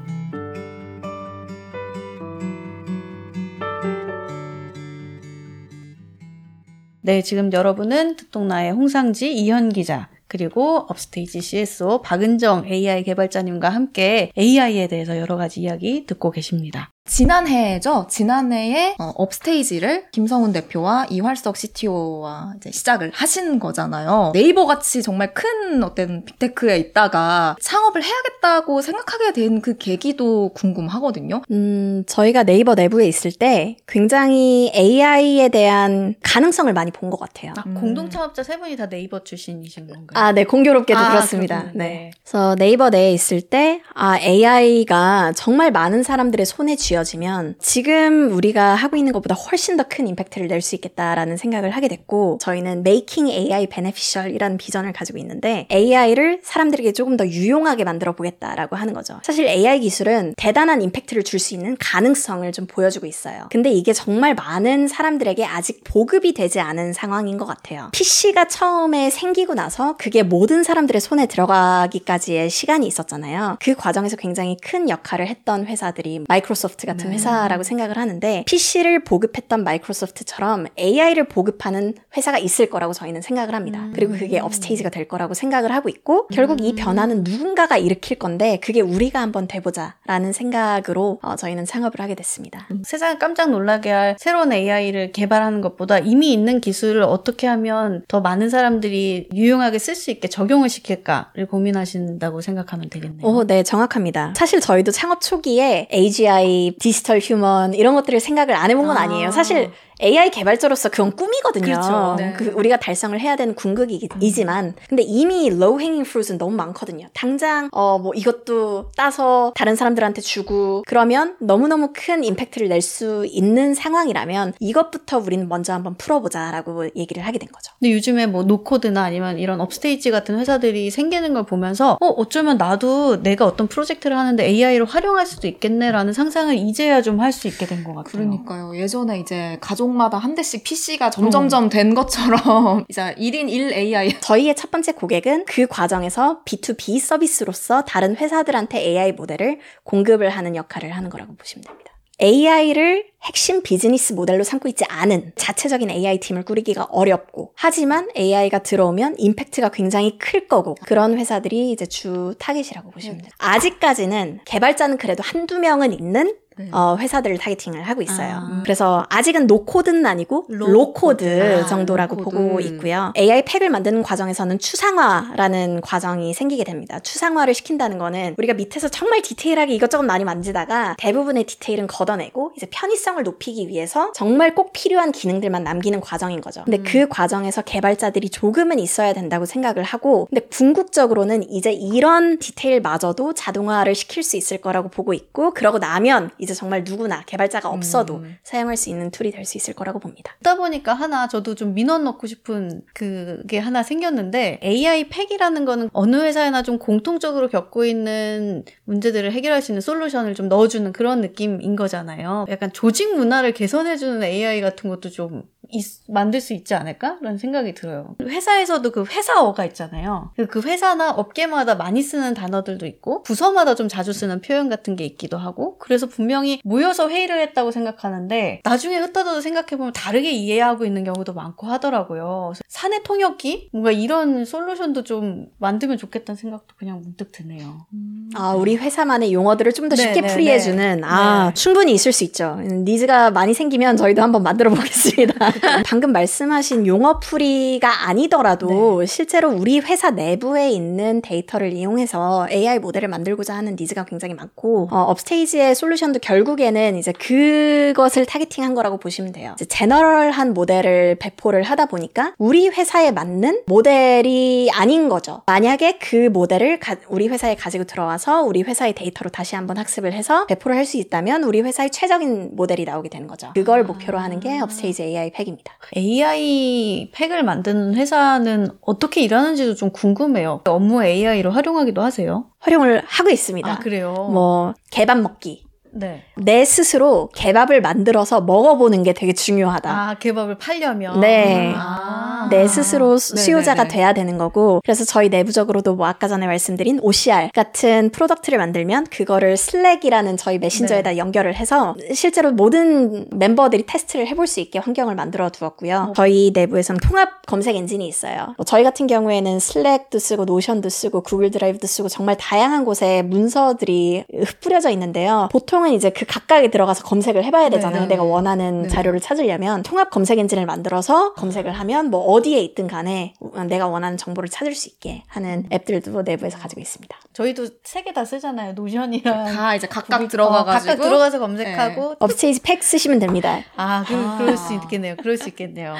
[7.02, 14.86] 네, 지금 여러분은 듣동나의 홍상지 이현 기자, 그리고 업스테이지 CSO 박은정 AI 개발자님과 함께 AI에
[14.86, 16.90] 대해서 여러 가지 이야기 듣고 계십니다.
[17.10, 18.06] 지난해죠.
[18.08, 24.30] 지난해에 어, 업스테이지를 김성훈 대표와 이활석 CTO와 시작을 하신 거잖아요.
[24.32, 31.42] 네이버 같이 정말 큰 어떤 빅테크에 있다가 창업을 해야겠다고 생각하게 된 그 계기도 궁금하거든요.
[31.50, 37.52] 음, 저희가 네이버 내부에 있을 때 굉장히 AI에 대한 가능성을 많이 본 것 같아요.
[37.56, 40.06] 아, 공동 창업자 세 분이 다 네이버 출신이신 건가요?
[40.14, 41.64] 아, 네, 공교롭게도 아, 그렇습니다.
[41.64, 41.70] 네.
[41.74, 42.10] 네.
[42.22, 48.74] 그래서 네이버 내에 있을 때 아, AI가 정말 많은 사람들의 손에 쥐어 이어지면 지금 우리가
[48.74, 53.32] 하고 있는 것보다 훨씬 더 큰 임팩트를 낼 수 있겠다라는 생각을 하게 됐고 저희는 Making
[53.32, 59.18] AI Beneficial이라는 비전을 가지고 있는데 AI를 사람들에게 조금 더 유용하게 만들어 보겠다라고 하는 거죠.
[59.24, 63.48] 사실 AI 기술은 대단한 임팩트를 줄 수 있는 가능성을 좀 보여주고 있어요.
[63.50, 67.88] 근데 이게 정말 많은 사람들에게 아직 보급이 되지 않은 상황인 것 같아요.
[67.92, 73.56] PC가 처음에 생기고 나서 그게 모든 사람들의 손에 들어가기까지의 시간이 있었잖아요.
[73.62, 77.14] 그 과정에서 굉장히 큰 역할을 했던 회사들이 마이크로소프트 같은 네.
[77.14, 83.80] 회사라고 생각을 하는데 PC를 보급했던 마이크로소프트처럼 AI를 보급하는 회사가 있을 거라고 저희는 생각을 합니다.
[83.80, 83.92] 음.
[83.94, 86.64] 그리고 그게 업스테이지가 될 거라고 생각을 하고 있고 결국 음.
[86.64, 92.66] 이 변화는 누군가가 일으킬 건데 그게 우리가 한번 돼보자라는 생각으로 어, 저희는 창업을 하게 됐습니다.
[92.70, 92.82] 음.
[92.84, 98.50] 세상을 깜짝 놀라게 할 새로운 AI를 개발하는 것보다 이미 있는 기술을 어떻게 하면 더 많은
[98.50, 103.26] 사람들이 유용하게 쓸 수 있게 적용을 시킬까를 고민하신다고 생각하면 되겠네요.
[103.26, 104.34] 오, 네, 정확합니다.
[104.36, 109.00] 사실 저희도 창업 초기에 AGI 디지털 휴먼 이런 것들을 생각을 안 해본 건 아.
[109.02, 109.30] 아니에요.
[109.30, 109.70] 사실
[110.02, 111.64] AI 개발자로서 그건 꿈이거든요.
[111.64, 112.14] 그렇죠.
[112.18, 112.32] 네.
[112.36, 114.72] 그 우리가 달성을 해야 되는 궁극이지만 음.
[114.88, 117.06] 근데 이미 low hanging fruit은 너무 많거든요.
[117.14, 123.74] 당장 어 뭐 이것도 따서 다른 사람들한테 주고 그러면 너무너무 큰 임팩트를 낼 수 있는
[123.74, 127.72] 상황이라면 이것부터 우리는 먼저 한번 풀어보자라고 얘기를 하게 된 거죠.
[127.78, 133.22] 근데 요즘에 뭐 노코드나 아니면 이런 업스테이지 같은 회사들이 생기는 걸 보면서 어 어쩌면 나도
[133.22, 137.84] 내가 어떤 프로젝트를 하는데 AI를 활용할 수도 있겠네라는 상상을 이제야 좀 할 수 있게 된
[137.84, 138.12] 것 같아요.
[138.12, 138.74] 그러니까요.
[138.76, 141.68] 예전에 이제 가족 가족마다 한 대씩 PC가 점점점 어.
[141.68, 144.20] 된 것처럼 이제 1인 1 AI.
[144.20, 150.90] 저희의 첫 번째 고객은 그 과정에서 B2B 서비스로서 다른 회사들한테 AI 모델을 공급을 하는 역할을
[150.90, 151.90] 하는 거라고 보시면 됩니다.
[152.22, 159.14] AI를 핵심 비즈니스 모델로 삼고 있지 않은 자체적인 AI 팀을 꾸리기가 어렵고 하지만 AI가 들어오면
[159.16, 163.22] 임팩트가 굉장히 클 거고 그런 회사들이 이제 주 타겟이라고 보시면 네.
[163.22, 163.30] 돼요.
[163.38, 166.68] 아직까지는 개발자는 그래도 한두 명은 있는 네.
[166.72, 168.36] 어, 회사들을 targeting을 하고 있어요.
[168.36, 168.60] 아.
[168.62, 172.36] 그래서 아직은 no-code는 아니고 low-code, low 아, 정도라고 low-code.
[172.36, 173.12] 보고 있고요.
[173.16, 176.98] AI 팩을 만드는 과정에서는 추상화라는 과정이 생기게 됩니다.
[177.00, 183.22] 추상화를 시킨다는 거는 우리가 밑에서 정말 디테일하게 이것저것 많이 만지다가 대부분의 디테일은 걷어내고 이제 편의성을
[183.22, 186.62] 높이기 위해서 정말 꼭 필요한 기능들만 남기는 과정인 거죠.
[186.64, 186.84] 근데 음.
[186.86, 194.22] 그 과정에서 개발자들이 조금은 있어야 된다고 생각을 하고 근데 궁극적으로는 이제 이런 디테일마저도 자동화를 시킬
[194.22, 198.36] 수 있을 거라고 보고 있고 그러고 나면 이제 정말 누구나 개발자가 없어도 음.
[198.42, 200.34] 사용할 수 있는 툴이 될 수 있을 거라고 봅니다.
[200.38, 206.16] 듣다 보니까 하나 저도 좀 민원 넣고 싶은 그게 하나 생겼는데 AI 팩이라는 거는 어느
[206.16, 212.46] 회사에나 좀 공통적으로 겪고 있는 문제들을 해결할 수 있는 솔루션을 좀 넣어주는 그런 느낌인 거잖아요.
[212.48, 217.18] 약간 조직 문화를 개선해주는 AI 같은 것도 좀 있, 만들 수 있지 않을까?
[217.22, 218.16] 라는 생각이 들어요.
[218.22, 220.32] 회사에서도 그 회사어가 있잖아요.
[220.48, 225.38] 그 회사나 업계마다 많이 쓰는 단어들도 있고, 부서마다 좀 자주 쓰는 표현 같은 게 있기도
[225.38, 231.34] 하고, 그래서 분명 히 모여서 회의를 했다고 생각하는데, 나중에 흩어져서 생각해보면 다르게 이해하고 있는 경우도
[231.34, 232.52] 많고 하더라고요.
[232.68, 233.68] 사내 통역기?
[233.72, 237.86] 뭔가 이런 솔루션도 좀 만들면 좋겠다는 생각도 그냥 문득 드네요.
[237.92, 238.30] 음.
[238.34, 240.32] 아, 우리 회사만의 용어들을 좀 더 쉽게 네네네.
[240.32, 241.54] 풀이해주는, 아, 네.
[241.54, 242.56] 충분히 있을 수 있죠.
[242.60, 245.34] needs가 많이 생기면 저희도 한번 만들어 보겠습니다.
[245.84, 249.06] 방금 말씀하신 용어 풀이가 아니더라도 네.
[249.06, 255.00] 실제로 우리 회사 내부에 있는 데이터를 이용해서 AI 모델을 만들고자 하는 needs가 굉장히 많고 어,
[255.08, 259.56] 업스테이지의 솔루션도 결국에는 이제 그것을 targeting한 거라고 보시면 돼요.
[259.68, 265.42] general한 모델을 배포를 하다 보니까 우리 회사에 맞는 모델이 아닌 거죠.
[265.46, 270.46] 만약에 그 모델을 가, 우리 회사에 가지고 들어와서 우리 회사의 데이터로 다시 한번 학습을 해서
[270.46, 273.52] 배포를 할 수 있다면 우리 회사의 최적인 모델이 나오게 되는 거죠.
[273.54, 275.72] 그걸 목표로 하는 게 업스테이지 AI 팩입니다.
[275.96, 280.62] AI 팩을 만드는 회사는 어떻게 일하는지도 좀 궁금해요.
[280.66, 282.46] 업무 AI로 활용하기도 하세요?
[282.58, 283.70] 활용을 하고 있습니다.
[283.70, 284.28] 아, 그래요?
[284.32, 285.64] 뭐 개밥 먹기.
[285.92, 286.24] 네.
[286.36, 289.90] 내 스스로 개밥을 만들어서 먹어보는 게 되게 중요하다.
[289.90, 291.20] 아, 개밥을 팔려면?
[291.20, 291.72] 네.
[291.76, 292.19] 아.
[292.48, 293.44] 내 스스로 수- 네네네.
[293.44, 299.06] 수요자가 돼야 되는 거고 그래서 저희 내부적으로도 뭐 아까 전에 말씀드린 OCR 같은 product를 만들면
[299.10, 305.50] 그거를 슬랙이라는 저희 메신저에다 연결을 해서 실제로 모든 멤버들이 테스트를 해볼 수 있게 환경을 만들어
[305.50, 306.12] 두었고요.
[306.16, 308.54] 저희 내부에서는 통합 검색 엔진이 있어요.
[308.56, 314.24] 뭐 저희 같은 경우에는 슬랙도 쓰고 노션도 쓰고 구글 드라이브도 쓰고 정말 다양한 곳에 문서들이
[314.32, 315.48] 흩뿌려져 있는데요.
[315.52, 318.02] 보통은 이제 그 각각에 들어가서 검색을 해봐야 되잖아요.
[318.02, 318.08] 네.
[318.08, 318.88] 내가 원하는 네.
[318.88, 323.34] 자료를 찾으려면 통합 검색 엔진을 만들어서 검색을 하면 뭐 어디에 있든 간에
[323.68, 327.16] 내가 원하는 정보를 찾을 수 있게 하는 앱들도 내부에서 가지고 있습니다.
[327.32, 328.72] 저희도 세 개 다 쓰잖아요.
[328.74, 329.44] 노션이랑.
[329.54, 332.16] 다 이제 각각 들어가가지고 어, 각각 들어가서 검색하고.
[332.18, 333.60] 업스테이지 팩 쓰시면 됩니다.
[333.76, 334.38] 아, 그, 아.
[334.38, 335.16] 그럴 수 있겠네요.
[335.16, 335.94] 그럴 수 있겠네요.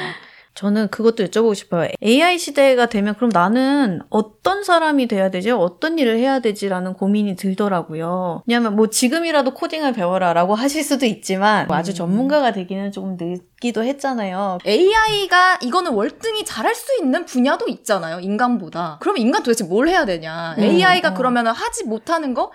[0.54, 1.88] 저는 그것도 여쭤보고 싶어요.
[2.02, 5.50] AI 시대가 되면 그럼 나는 어떤 사람이 돼야 되지?
[5.50, 8.42] 어떤 일을 해야 되지라는 고민이 들더라고요.
[8.46, 11.94] 왜냐하면 뭐 지금이라도 코딩을 배워라라고 하실 수도 있지만 뭐 아주 음.
[11.94, 14.58] 전문가가 되기는 조금 늦기도 했잖아요.
[14.66, 18.20] AI가 이거는 월등히 잘할 수 있는 분야도 있잖아요.
[18.20, 18.98] 인간보다.
[19.00, 20.56] 그럼 인간 도대체 뭘 해야 되냐?
[20.58, 21.14] 음, AI가 어.
[21.14, 22.50] 그러면 하지 못하는 거?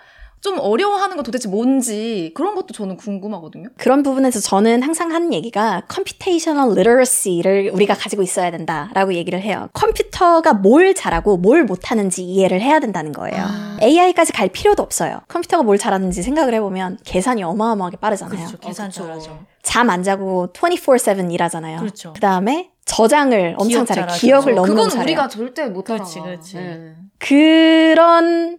[0.46, 3.68] 좀 어려워하는 거 도대체 뭔지 그런 것도 저는 궁금하거든요.
[3.76, 9.68] 그런 부분에서 저는 항상 하는 얘기가 computational literacy를 우리가 가지고 있어야 된다라고 얘기를 해요.
[9.72, 13.42] 컴퓨터가 뭘 잘하고 뭘 못하는지 이해를 해야 된다는 거예요.
[13.44, 13.76] 아.
[13.82, 15.18] AI까지 갈 필요도 없어요.
[15.26, 18.46] 컴퓨터가 뭘 잘하는지 생각을 해보면 계산이 어마어마하게 빠르잖아요.
[18.46, 18.58] 그렇죠.
[18.58, 18.88] 계산.
[18.88, 19.40] 잘하죠.
[19.64, 21.80] 잠안 자고 24/7 일하잖아요.
[21.80, 22.12] 그렇죠.
[22.12, 24.00] 그 다음에 저장을 엄청 기억 잘해.
[24.02, 24.20] 잘하죠.
[24.20, 24.60] 기억을 그렇죠.
[24.60, 25.02] 너무너무 그건 잘해요.
[25.02, 26.04] 우리가 절대 못하잖아.
[26.04, 26.54] 그렇지, 그렇지.
[26.54, 26.94] 네.
[27.18, 28.58] 그런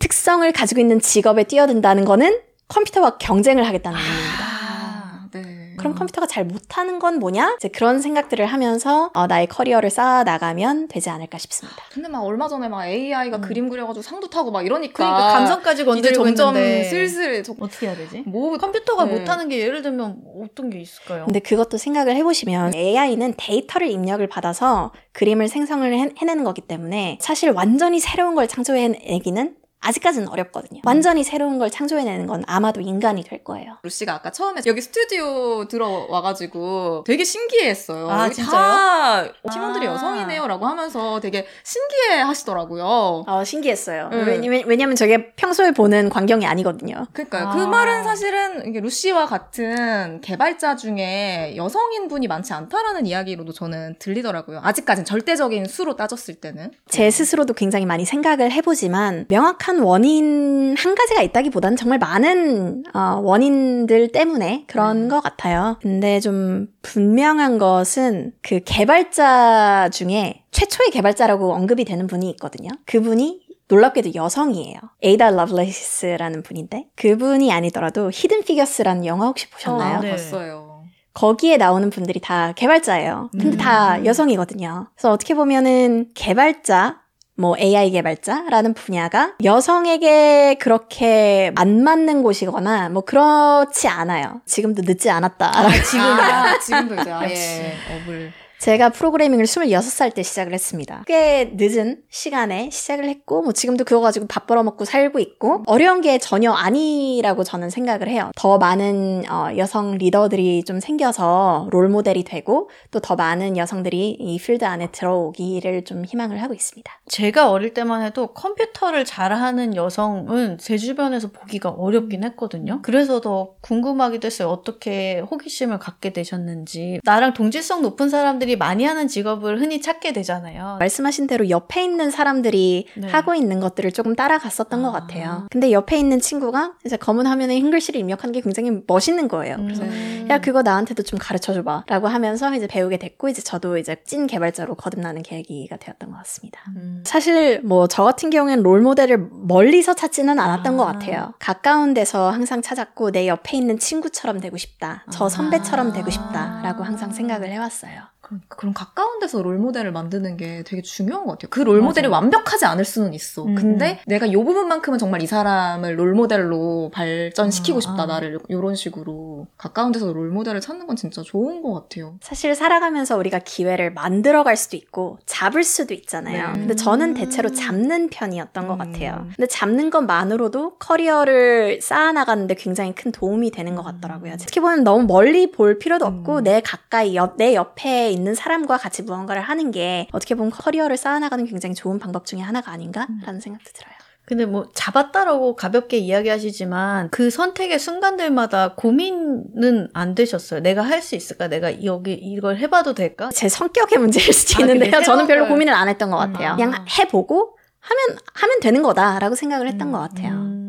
[0.00, 4.44] 특성을 가지고 있는 직업에 뛰어든다는 거는 컴퓨터와 경쟁을 하겠다는 의미입니다.
[4.44, 5.74] 아, 네.
[5.76, 7.56] 그럼 컴퓨터가 잘 못하는 건 뭐냐?
[7.58, 11.82] 이제 그런 생각들을 하면서 어, 나의 커리어를 쌓아 나가면 되지 않을까 싶습니다.
[11.92, 13.40] 근데 막 얼마 전에 막 AI가 음.
[13.42, 17.86] 그림 그려가지고 상도 타고 막 이러니까 그러니까 감성까지 이제 건드리고 점점 있는데 슬슬 저- 어떻게
[17.88, 18.22] 해야 되지?
[18.26, 19.12] 뭐 컴퓨터가 네.
[19.18, 21.26] 못하는 게 예를 들면 어떤 게 있을까요?
[21.26, 27.50] 근데 그것도 생각을 해보시면 AI는 데이터를 입력을 받아서 그림을 생성을 해, 해내는 거기 때문에 사실
[27.50, 30.80] 완전히 새로운 걸 창조해내기는 아직까지는 어렵거든요.
[30.84, 33.78] 완전히 새로운 걸 창조해내는 건 아마도 인간이 될 거예요.
[33.82, 38.10] 루시가 아까 처음에 여기 스튜디오 들어와가지고 되게 신기해했어요.
[38.10, 38.50] 아, 진짜요?
[38.50, 39.92] 다 팀원들이 아.
[39.92, 43.24] 여성이네요라고 하면서 되게 신기해하시더라고요.
[43.26, 44.10] 어, 신기했어요.
[44.12, 44.24] 음.
[44.26, 47.06] 왜냐면, 왜냐면 저게 평소에 보는 광경이 아니거든요.
[47.12, 47.48] 그러니까요.
[47.48, 47.50] 아.
[47.54, 54.60] 그 말은 사실은 루시와 같은 개발자 중에 여성인 분이 많지 않다라는 이야기로도 저는 들리더라고요.
[54.62, 56.70] 아직까진 절대적인 수로 따졌을 때는.
[56.88, 64.08] 제 스스로도 굉장히 많이 생각을 해보지만 명확한 원인 한 가지가 있다기보다는 정말 많은 어, 원인들
[64.12, 65.08] 때문에 그런 음.
[65.08, 65.76] 것 같아요.
[65.80, 72.70] 근데 좀 분명한 것은 그 개발자 중에 최초의 개발자라고 언급이 되는 분이 있거든요.
[72.86, 74.76] 그분이 놀랍게도 여성이에요.
[75.02, 79.98] 에이다 러블레이스라는 분인데 그분이 아니더라도 히든 피겨스라는 영화 혹시 보셨나요?
[79.98, 80.10] 어, 네.
[80.10, 80.84] 봤어요.
[81.14, 83.30] 거기에 나오는 분들이 다 개발자예요.
[83.32, 83.56] 근데 음.
[83.56, 84.88] 다 여성이거든요.
[84.94, 87.00] 그래서 어떻게 보면은 개발자,
[87.36, 94.40] 뭐 AI 개발자라는 분야가 여성에게 그렇게 안 맞는 곳이거나 뭐 그렇지 않아요.
[94.46, 95.52] 지금도 늦지 않았다.
[95.82, 97.60] 지금 아, 지금도 이제 아예 역시.
[98.04, 101.04] 업을 제가 프로그래밍을 26살 때 시작을 했습니다.
[101.06, 106.18] 꽤 늦은 시간에 시작을 했고, 뭐 지금도 그거 가지고 밥 벌어먹고 살고 있고, 어려운 게
[106.18, 108.30] 전혀 아니라고 저는 생각을 해요.
[108.36, 114.38] 더 많은 어, 여성 리더들이 좀 생겨서 롤 모델이 되고, 또 더 많은 여성들이 이
[114.38, 116.90] 필드 안에 들어오기를 좀 희망을 하고 있습니다.
[117.08, 122.80] 제가 어릴 때만 해도 컴퓨터를 잘하는 여성은 제 주변에서 보기가 어렵긴 했거든요.
[122.82, 124.48] 그래서 더 궁금하기도 했어요.
[124.48, 127.00] 어떻게 호기심을 갖게 되셨는지.
[127.04, 130.76] 나랑 동질성 높은 사람들 이 많이 하는 직업을 흔히 찾게 되잖아요.
[130.80, 133.08] 말씀하신 대로 옆에 있는 사람들이 네.
[133.08, 134.92] 하고 있는 것들을 조금 따라갔었던 것 아.
[134.92, 135.46] 같아요.
[135.50, 139.56] 근데 옆에 있는 친구가 이제 검은 화면에 흰 글씨를 입력하는 게 굉장히 멋있는 거예요.
[139.56, 140.26] 그래서 음.
[140.28, 144.26] 야 그거 나한테도 좀 가르쳐 줘봐 라고 하면서 이제 배우게 됐고 이제 저도 이제 찐
[144.26, 146.60] 개발자로 거듭나는 계기가 되었던 것 같습니다.
[146.76, 147.02] 음.
[147.06, 150.76] 사실 뭐 저 같은 경우에는 롤 모델을 멀리서 찾지는 않았던 아.
[150.76, 151.32] 것 같아요.
[151.38, 155.04] 가까운 데서 항상 찾았고 내 옆에 있는 친구처럼 되고 싶다.
[155.12, 155.28] 저 아.
[155.28, 158.13] 선배처럼 되고 싶다 라고 항상 생각을 해왔어요.
[158.24, 161.50] 그러니까 그런 가까운 데서 롤 모델을 만드는 게 되게 중요한 것 같아요.
[161.50, 163.44] 그 롤 모델이 완벽하지 않을 수는 있어.
[163.44, 163.54] 음.
[163.54, 168.06] 근데 내가 이 부분만큼은 정말 이 사람을 롤 모델로 발전시키고 아, 싶다 아.
[168.06, 172.16] 나를 이런 식으로 가까운 데서 롤 모델을 찾는 건 진짜 좋은 것 같아요.
[172.20, 176.52] 사실 살아가면서 우리가 기회를 만들어갈 수도 있고 잡을 수도 있잖아요.
[176.52, 176.60] 네.
[176.60, 178.68] 근데 저는 대체로 잡는 편이었던 음.
[178.68, 179.26] 것 같아요.
[179.36, 184.34] 근데 잡는 것만으로도 커리어를 쌓아나가는데 굉장히 큰 도움이 되는 것 같더라고요.
[184.38, 186.44] 특히 보면 너무 멀리 볼 필요도 없고 음.
[186.44, 191.44] 내 가까이 옆, 내 옆에 있는 사람과 같이 무언가를 하는 게 어떻게 보면 커리어를 쌓아나가는
[191.44, 193.40] 굉장히 좋은 방법 중에 하나가 아닌가라는 음.
[193.40, 193.94] 생각도 들어요.
[194.26, 200.60] 근데 뭐 잡았다라고 가볍게 이야기하시지만 그 선택의 순간들마다 고민은 안 되셨어요.
[200.60, 201.48] 내가 할 수 있을까?
[201.48, 203.28] 내가 여기 이걸 해봐도 될까?
[203.30, 205.02] 제 성격의 문제일 수도 아, 있는데요.
[205.02, 206.52] 저는 별로 고민을 안 했던 것 같아요.
[206.52, 206.56] 음.
[206.56, 209.92] 그냥 해보고 하면 하면 되는 거다라고 생각을 했던 음.
[209.92, 210.32] 것 같아요.
[210.32, 210.63] 음.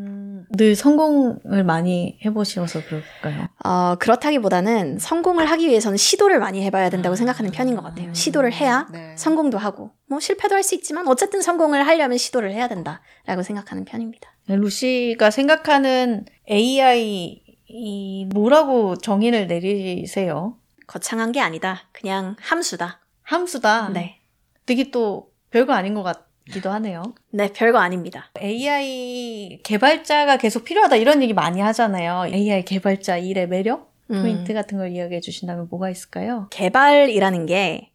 [0.58, 3.48] 늘 성공을 많이 해보셔서 그럴까요?
[3.64, 8.14] 어, 그렇다기보다는 성공을 하기 위해서는 시도를 많이 해봐야 된다고 아, 생각하는 편인 것 같아요.
[8.14, 9.16] 시도를 해야 네.
[9.18, 14.30] 성공도 하고, 뭐 실패도 할 수 있지만 어쨌든 성공을 하려면 시도를 해야 된다라고 생각하는 편입니다.
[14.48, 20.58] 네, 루시가 생각하는 AI 이 뭐라고 정의를 내리세요?
[20.88, 21.82] 거창한 게 아니다.
[21.92, 23.02] 그냥 함수다.
[23.24, 23.90] 함수다.
[23.90, 24.20] 네.
[24.66, 26.25] 되게 또 별거 아닌 것 같.
[26.52, 27.04] 기도 하네요.
[27.32, 28.30] 네, 별거 아닙니다.
[28.42, 32.28] AI 개발자가 계속 필요하다 이런 얘기 많이 하잖아요.
[32.34, 33.94] AI 개발자 일의 매력?
[34.12, 34.22] 음.
[34.22, 34.54] 포인트 음.
[34.54, 36.48] 같은 걸 이야기해 주신다면 뭐가 있을까요?
[36.52, 37.92] 개발이라는 게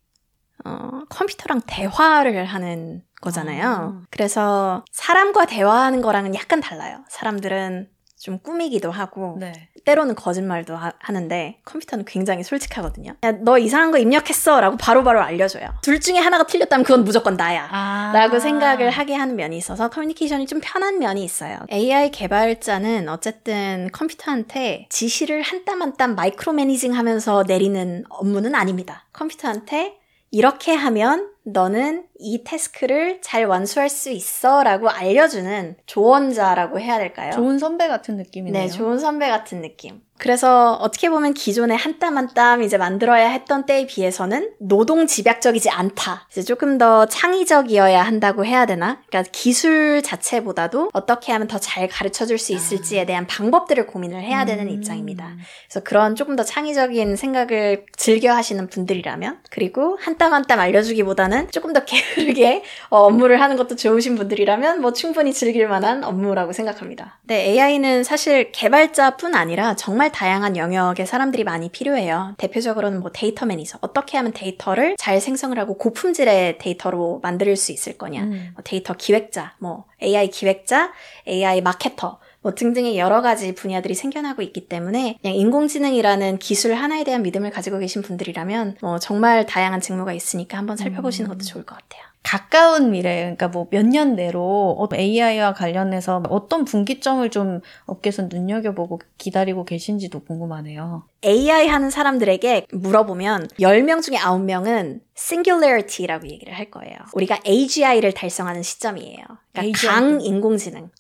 [0.65, 3.67] 어, 컴퓨터랑 대화를 하는 거잖아요.
[3.67, 4.03] 아.
[4.11, 7.05] 그래서 사람과 대화하는 거랑은 약간 달라요.
[7.09, 9.53] 사람들은 좀 꾸미기도 하고 네.
[9.85, 13.15] 때로는 거짓말도 하, 는데 컴퓨터는 굉장히 솔직하거든요.
[13.41, 15.69] 너 이상한 거 입력했어 라고 바로바로 바로 알려줘요.
[15.83, 20.47] 둘 중에 하나가 틀렸다면 그건 무조건 나야 아~ 라고 생각을 하게 하는 면이 있어서 커뮤니케이션이
[20.47, 21.59] 좀 편한 면이 있어요.
[21.73, 29.07] AI 개발자는 어쨌든 컴퓨터한테 지시를 한 땀 한 땀 마이크로 매니징 하면서 내리는 업무는 아닙니다.
[29.13, 29.95] 컴퓨터한테
[30.31, 37.33] 이렇게 하면 너는 이 태스크를 잘 완수할 수 있어 라고 알려주는 조언자라고 해야 될까요?
[37.33, 38.63] 좋은 선배 같은 느낌이네요.
[38.63, 40.03] 네, 좋은 선배 같은 느낌.
[40.21, 45.71] 그래서 어떻게 보면 기존에 한 땀 한 땀 이제 만들어야 했던 때에 비해서는 노동 집약적이지
[45.71, 46.27] 않다.
[46.31, 49.01] 이제 조금 더 창의적이어야 한다고 해야 되나?
[49.09, 54.45] 그러니까 기술 자체보다도 어떻게 하면 더 잘 가르쳐 줄 수 있을지에 대한 방법들을 고민을 해야
[54.45, 54.71] 되는 음.
[54.71, 55.37] 입장입니다.
[55.69, 61.51] 그래서 그런 조금 더 창의적인 생각을 즐겨 하시는 분들이라면 그리고 한 땀 한 땀 알려주기보다는
[61.51, 67.19] 조금 더 게으르게 어, 업무를 하는 것도 좋으신 분들이라면 뭐 충분히 즐길 만한 업무라고 생각합니다.
[67.25, 72.35] 네, AI는 사실 개발자뿐 아니라 정말 다양한 영역의 사람들이 많이 필요해요.
[72.39, 73.79] 대표적으로는 뭐 데이터 매니저.
[73.81, 78.23] 어떻게 하면 데이터를 잘 생성을 하고 고품질의 데이터로 만들 수 있을 거냐.
[78.23, 78.51] 음.
[78.55, 80.93] 뭐 데이터 기획자, 뭐 AI 기획자,
[81.27, 82.19] AI 마케터.
[82.43, 87.79] 뭐 등등의 여러 가지 분야들이 생겨나고 있기 때문에 그냥 인공지능이라는 기술 하나에 대한 믿음을 가지고
[87.79, 91.33] 계신 분들이라면 뭐 정말 다양한 직무가 있으니까 한번 살펴보시는 음.
[91.35, 92.03] 것도 좋을 것 같아요.
[92.23, 99.65] 가까운 미래, 그러니까 뭐 몇 년 내로 AI와 관련해서 어떤 분기점을 좀 업계에서 눈여겨보고 기다리고
[99.65, 101.05] 계신지도 궁금하네요.
[101.25, 106.97] AI 하는 사람들에게 물어보면 10명 중에 9명은 singularity라고 얘기를 할 거예요.
[107.15, 109.25] 우리가 AGI를 달성하는 시점이에요.
[109.53, 110.91] 그러니까 강 인공지능.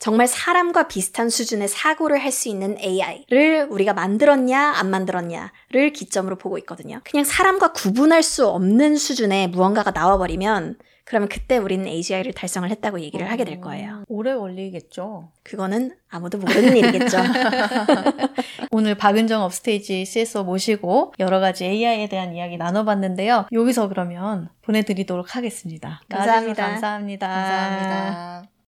[0.00, 6.56] 정말 사람과 비슷한 수준의 사고를 할 수 있는 AI를 우리가 만들었냐, 안 만들었냐를 기점으로 보고
[6.58, 7.00] 있거든요.
[7.04, 13.28] 그냥 사람과 구분할 수 없는 수준의 무언가가 나와버리면 그러면 그때 우리는 AGI를 달성을 했다고 얘기를
[13.28, 14.04] 하게 될 거예요.
[14.06, 15.32] 오래 걸리겠죠.
[15.42, 17.18] 그거는 아무도 모르는 일이겠죠.
[18.70, 23.46] 오늘 박은정 업스테이지 CSO 모시고 여러 가지 AI에 대한 이야기 나눠봤는데요.
[23.52, 26.00] 여기서 그러면 보내드리도록 하겠습니다.
[26.08, 26.64] 감사합니다.
[26.64, 27.26] 감사합니다.
[27.28, 28.59] 감사합니다.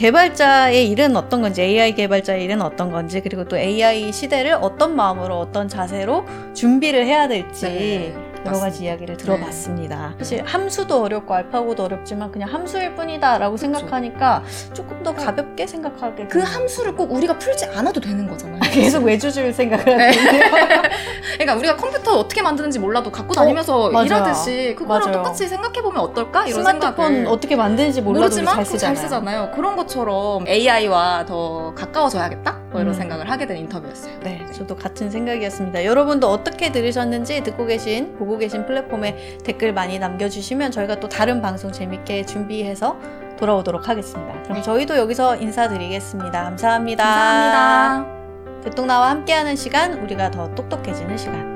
[0.00, 5.38] 개발자의 일은 어떤 건지, AI 개발자의 일은 어떤 건지, 그리고 또 AI 시대를 어떤 마음으로,
[5.38, 8.30] 어떤 자세로 준비를 해야 될지, 네.
[8.46, 9.22] 여러 가지 이야기를 네.
[9.22, 10.08] 들어봤습니다.
[10.12, 10.14] 네.
[10.16, 13.60] 사실 함수도 어렵고 알파고도 어렵지만 그냥 함수일 뿐이다라고 그렇죠.
[13.60, 18.59] 생각하니까 조금 더 가볍게 생각하게 그 함수를 꼭 우리가 풀지 않아도 되는 거잖아요.
[18.70, 20.10] 계속 외주 줄 생각을 하는데
[21.34, 25.16] 그러니까 우리가 컴퓨터 어떻게 만드는지 몰라도 갖고 다니면서 어, 일하듯이 그거랑 맞아요.
[25.18, 28.94] 똑같이 생각해 보면 어떨까 이런 스마트폰 어떻게 만드는지 몰라도 모르지만 잘 쓰잖아요.
[28.96, 29.50] 잘 쓰잖아요.
[29.54, 32.60] 그런 것처럼 AI와 더 가까워져야겠다.
[32.70, 32.98] 뭐 이런 음.
[32.98, 34.20] 생각을 하게 된 인터뷰였어요.
[34.22, 35.84] 네, 저도 같은 생각이었습니다.
[35.84, 41.72] 여러분도 어떻게 들으셨는지 듣고 계신 보고 계신 플랫폼에 댓글 많이 남겨주시면 저희가 또 다른 방송
[41.72, 42.96] 재밌게 준비해서
[43.38, 44.42] 돌아오도록 하겠습니다.
[44.42, 44.62] 그럼 네.
[44.62, 46.44] 저희도 여기서 인사드리겠습니다.
[46.44, 47.04] 감사합니다.
[47.04, 48.19] 감사합니다.
[48.64, 51.49] 듣동나와 함께하는 시간, 우리가 더 똑똑해지는 시간.